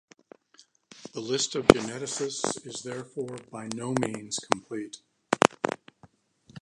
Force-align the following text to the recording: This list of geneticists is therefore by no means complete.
This 1.13 1.15
list 1.15 1.53
of 1.53 1.67
geneticists 1.67 2.65
is 2.65 2.81
therefore 2.81 3.37
by 3.51 3.67
no 3.75 3.93
means 4.01 4.39
complete. 4.51 4.97